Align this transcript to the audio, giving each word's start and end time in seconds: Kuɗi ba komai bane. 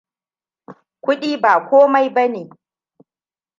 Kuɗi 1.03 1.29
ba 1.41 1.51
komai 1.67 2.07
bane. 2.15 2.41